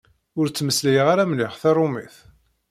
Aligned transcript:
Ur 0.39 0.45
ttmeslayeɣ 0.47 1.07
ara 1.13 1.29
mliḥ 1.29 1.53
tarumit! 1.61 2.15